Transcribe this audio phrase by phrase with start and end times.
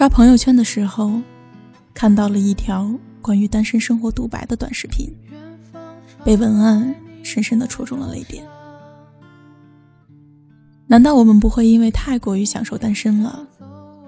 [0.00, 1.20] 刷朋友圈的时候，
[1.92, 5.14] 看到了一条关于单身生活独白的短视频，
[6.24, 8.42] 被文案深深的戳中了泪点。
[10.86, 13.46] 难道我们不会因为太过于享受单身了，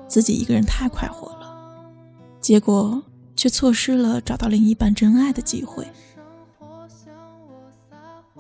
[0.09, 1.55] 自己一个人太快活了，
[2.41, 3.03] 结果
[3.37, 5.87] 却错失了找到另一半真爱的机会？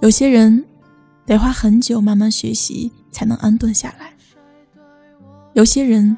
[0.00, 0.64] 有些人
[1.26, 4.14] 得花很久慢慢学习才能安顿下来，
[5.53, 6.16] 有些人。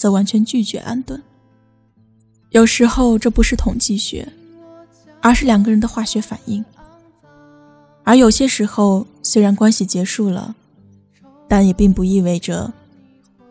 [0.00, 1.22] 则完全拒绝安顿。
[2.52, 4.26] 有时候这不是统计学，
[5.20, 6.64] 而是两个人的化学反应。
[8.02, 10.54] 而有些时候，虽然关系结束了，
[11.46, 12.72] 但也并不意味着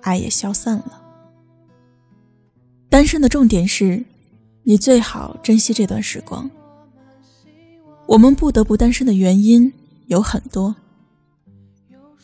[0.02, 1.00] 爱也消散了。
[2.90, 4.04] 单身的重点是，
[4.64, 6.50] 你最好珍惜这段时光。
[8.08, 9.72] 我们不得不单身的原因
[10.08, 10.76] 有很多，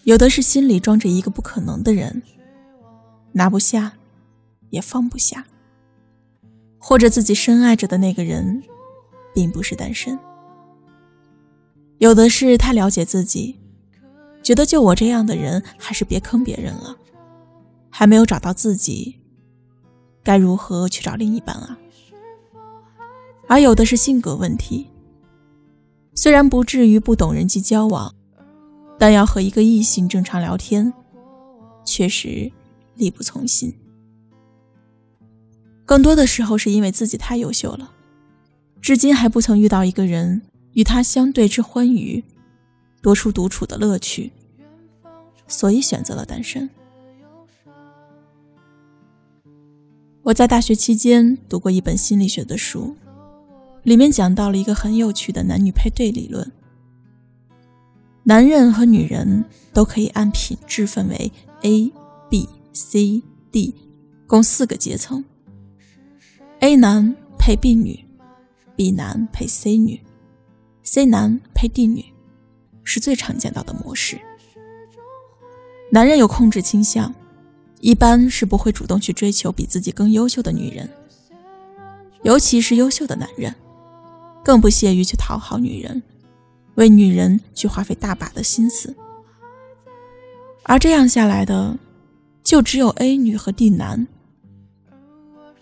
[0.04, 2.24] 有的是心里装着一个不可能的人，
[3.34, 3.94] 拿不下。
[4.76, 5.46] 也放不下，
[6.78, 8.62] 或者自己深爱着的那个人，
[9.34, 10.20] 并不是单身。
[12.00, 13.58] 有的是太了解自己，
[14.44, 16.96] 觉得就我这样的人，还是别坑别人了。
[17.90, 19.16] 还没有找到自己，
[20.22, 21.80] 该如何去找另一半啊？
[23.48, 24.90] 而有的是性格问题，
[26.16, 28.14] 虽然不至于不懂人际交往，
[29.00, 30.92] 但要和一个异性正常聊天，
[31.86, 32.52] 确实
[32.96, 33.74] 力不从心。
[35.86, 37.92] 更多的时候是因为自己太优秀了，
[38.82, 40.42] 至今还不曾遇到一个人
[40.74, 42.24] 与他相对之欢愉，
[43.02, 44.32] 多出独处的乐趣，
[45.48, 46.68] 所以选择了单身。
[50.24, 52.96] 我在大学期间读过一本心理学的书，
[53.84, 56.52] 里面讲到了一个很有趣的男女配对理论。
[58.24, 61.94] 男人和女人都可以按品质分为 A、
[62.28, 63.76] B、C、D，
[64.26, 65.24] 共四个阶层。
[66.66, 68.04] A 男配 B 女
[68.76, 70.02] ，B 男配 C 女
[70.82, 72.04] ，C 男配 D 女，
[72.84, 74.20] 是最常见到的模式。
[75.92, 77.14] 男人有控制倾向，
[77.82, 80.90] 一般是不会主动去追求比自己更优秀的女人，
[82.24, 83.54] 尤其是优秀的男人，
[84.44, 86.02] 更不屑于去讨好女人，
[86.78, 88.96] 为女人去花费大把的心思。
[90.64, 91.78] 而这样下来的，
[92.44, 94.08] 就只有 A 女和 D 男。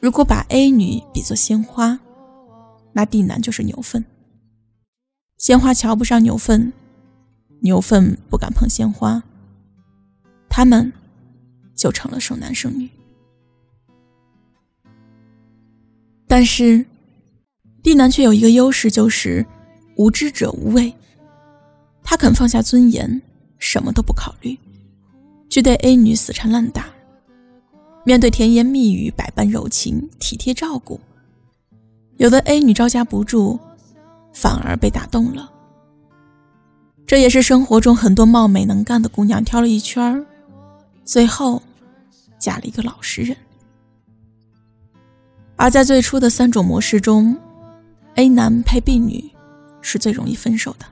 [0.03, 1.97] 如果把 A 女比作鲜花，
[2.91, 4.03] 那 D 男就是牛粪。
[5.37, 6.73] 鲜花瞧不上牛粪，
[7.61, 9.23] 牛粪不敢碰鲜花，
[10.49, 10.91] 他们
[11.73, 12.89] 就成了剩男剩女。
[16.27, 16.85] 但是
[17.81, 19.45] ，D 男却有一个优势，就是
[19.95, 20.93] 无知者无畏。
[22.03, 23.21] 他肯放下尊严，
[23.57, 24.59] 什么都不考虑，
[25.49, 26.92] 去对 A 女死缠烂打。
[28.05, 30.99] 面对甜言蜜语，百般柔情，体贴照顾，
[32.17, 33.57] 有的 A 女招架不住，
[34.33, 35.49] 反而被打动了。
[37.07, 40.25] 这也是生活中很多貌美能干的姑娘挑了一圈
[41.05, 41.61] 最后
[42.39, 43.37] 嫁了一个老实人。
[45.55, 47.37] 而在最初的三种模式中
[48.15, 49.31] ，A 男配 B 女
[49.81, 50.85] 是最容易分手的。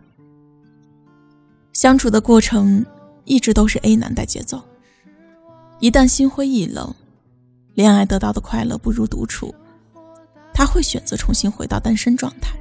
[1.73, 2.85] 相处的过程
[3.25, 4.61] 一直都是 A 男带节奏，
[5.79, 6.93] 一旦心灰意冷。
[7.73, 9.53] 恋爱得到的快乐不如独处，
[10.53, 12.55] 他会选择重新回到单身状态。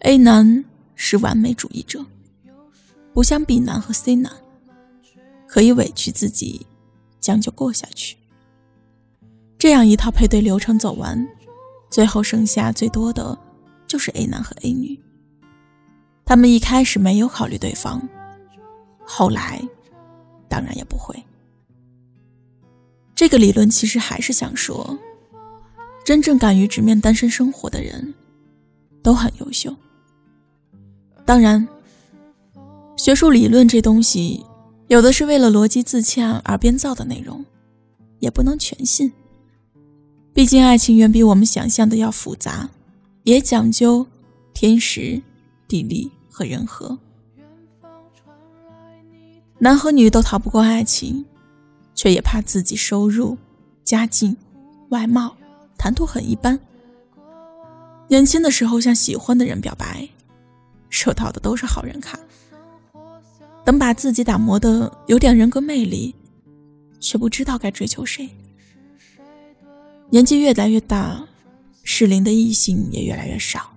[0.00, 2.04] A 男是完美主义者，
[3.14, 4.30] 不像 B 男和 C 男，
[5.48, 6.66] 可以委屈自己，
[7.18, 8.16] 将就过下去。
[9.58, 11.26] 这样一套配对流程走完，
[11.90, 13.36] 最后剩下最多的
[13.86, 15.00] 就是 A 男和 A 女。
[16.26, 18.06] 他们一开始没有考虑对方，
[19.02, 19.66] 后来
[20.46, 21.16] 当然也不会。
[23.16, 24.98] 这个理论其实还是想说，
[26.04, 28.12] 真正敢于直面单身生活的人，
[29.02, 29.74] 都很优秀。
[31.24, 31.66] 当然，
[32.94, 34.44] 学术理论这东西，
[34.88, 37.42] 有的是为了逻辑自洽而编造的内容，
[38.18, 39.10] 也不能全信。
[40.34, 42.68] 毕竟爱情远比我们想象的要复杂，
[43.22, 44.06] 也讲究
[44.52, 45.22] 天时、
[45.66, 46.98] 地利和人和。
[49.58, 51.24] 男和女都逃不过爱情。
[51.96, 53.36] 却也怕自己收入、
[53.82, 54.36] 家境、
[54.90, 55.36] 外貌、
[55.76, 56.60] 谈吐很一般。
[58.06, 60.08] 年轻的时候向喜欢的人表白，
[60.90, 62.16] 收到的都是好人卡。
[63.64, 66.14] 等把自己打磨的有点人格魅力，
[67.00, 68.28] 却不知道该追求谁。
[70.08, 71.26] 年纪越来越大，
[71.82, 73.72] 适龄的异性也越来越少。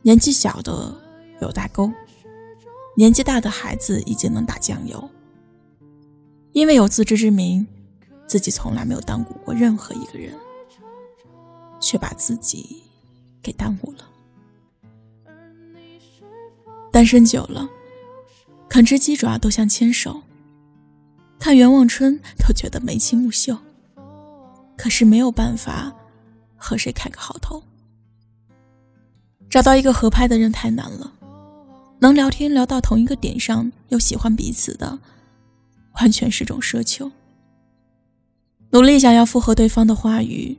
[0.00, 0.94] 年纪小的
[1.42, 1.92] 有代沟，
[2.96, 5.10] 年纪大的孩子已经能打酱油。
[6.56, 7.66] 因为有自知之明，
[8.26, 10.34] 自己从来没有耽误过任何一个人，
[11.78, 12.82] 却把自己
[13.42, 14.08] 给耽误了。
[16.90, 17.68] 单身久了，
[18.70, 20.22] 啃只鸡爪都像牵手，
[21.38, 23.54] 看袁望春都觉得眉清目秀。
[24.78, 25.94] 可是没有办法
[26.56, 27.62] 和谁开个好头，
[29.50, 31.12] 找到一个合拍的人太难了。
[31.98, 34.98] 能聊天聊到同一个点上又喜欢彼此的，
[36.00, 37.10] 完全是种奢求。
[38.70, 40.58] 努力想要附和对方的话语，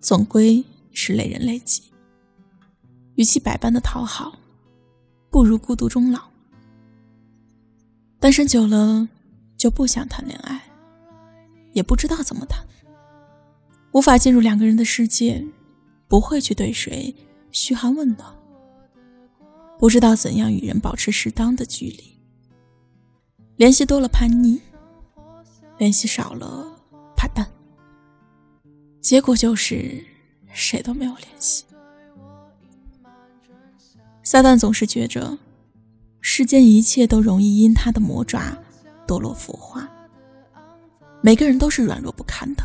[0.00, 1.82] 总归是累人累己。
[3.16, 4.38] 与其百般的讨好，
[5.30, 6.22] 不如孤独终老。
[8.18, 9.08] 单身久了，
[9.56, 10.62] 就不想谈恋爱，
[11.72, 12.64] 也不知道怎么谈。
[13.92, 15.44] 无法进入两个人的世界，
[16.08, 17.14] 不会去对谁
[17.50, 18.34] 嘘寒问暖，
[19.78, 22.16] 不知道怎样与人保持适当的距离。
[23.56, 24.60] 联系多了叛逆，
[25.78, 26.66] 联系少了
[27.16, 27.46] 怕淡，
[29.00, 30.04] 结果就是
[30.52, 31.64] 谁都没有联系。
[34.22, 35.38] 撒旦总是觉着，
[36.20, 38.56] 世间一切都容易因他的魔爪
[39.06, 39.88] 堕落腐化，
[41.20, 42.64] 每个人都是软弱不堪的。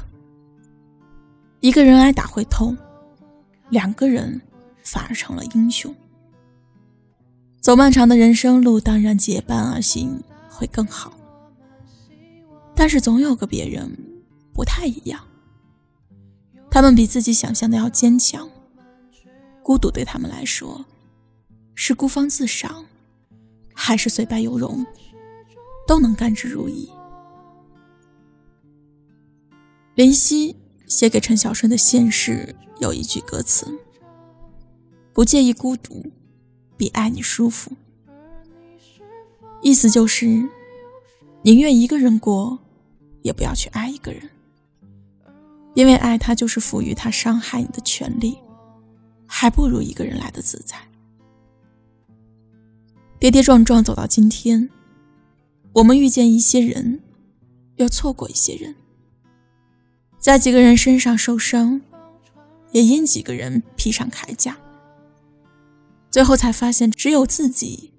[1.60, 2.78] 一个人挨打会痛，
[3.70, 4.40] 两个人
[4.84, 5.94] 反而成了英雄。
[7.60, 10.24] 走漫长的人生路，当然结伴而行
[10.58, 11.14] 会更好。
[12.76, 13.90] 但是总有个别人
[14.54, 15.26] 不太一样，
[16.72, 18.50] 他们比自己想象的要坚强。
[19.64, 20.84] 孤独对他们来说，
[21.76, 22.86] 是孤芳自赏，
[23.74, 24.86] 还是虽败犹荣，
[25.88, 26.90] 都能甘之如饴。
[29.96, 30.56] 林夕。
[30.88, 33.68] 写给陈小春的现实有一句歌词
[35.12, 36.02] ：“不介意孤独，
[36.78, 37.74] 比爱你舒服。”
[39.62, 40.48] 意思就是，
[41.42, 42.60] 宁愿一个人过，
[43.22, 44.30] 也不要去爱一个人，
[45.74, 48.38] 因为爱他就是赋予他伤害你的权利，
[49.26, 50.78] 还不如一个人来的自在。
[53.20, 54.70] 跌跌撞撞走到今天，
[55.74, 57.02] 我们遇见一些人，
[57.78, 58.76] 又错过一些人。
[60.20, 61.82] 在几个人身上受伤，
[62.72, 64.58] 也因几个人披上铠甲，
[66.12, 67.92] 最后才发现，只有自己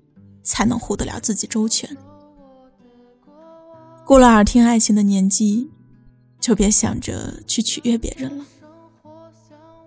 [0.48, 1.94] 才能护得了自己周全。
[4.06, 5.70] 过了耳听爱情的年纪，
[6.40, 8.44] 就别想着去取悦别人了。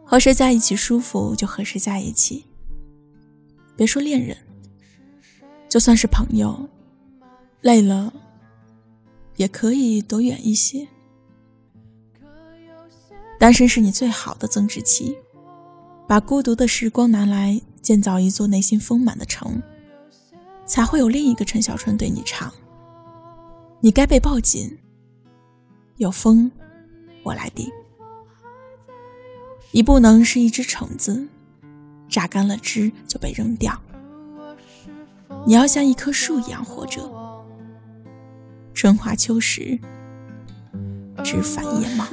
[0.05, 2.45] 和谁在一起舒服，就和谁在一起。
[3.75, 4.37] 别说恋人，
[5.67, 6.69] 就算是朋友，
[7.61, 8.13] 累了
[9.37, 10.87] 也可以躲远一些。
[13.39, 15.17] 单身是你最好的增值期，
[16.07, 19.59] 把孤独的时光拿来建造一座内心丰满的城，
[20.71, 22.49] 才会有另一个陈小春对你唱
[23.83, 24.79] ：“你该被抱紧，
[25.97, 26.49] 有风
[27.23, 27.69] 我来顶。”
[29.71, 31.27] 你不能是一只橙子，
[32.07, 33.77] 榨干了汁就被扔掉。
[35.45, 37.01] 你要像一棵树一样活着，
[38.73, 39.77] 春华秋实，
[41.21, 42.05] 枝繁叶茂。